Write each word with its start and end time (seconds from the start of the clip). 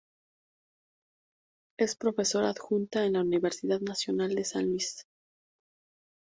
Es 1.77 1.95
profesora 1.95 2.49
adjunta 2.49 3.05
en 3.05 3.13
la 3.13 3.21
Universidad 3.21 3.81
Nacional 3.81 4.33
de 4.33 4.45
San 4.45 4.65
Luis. 4.67 5.05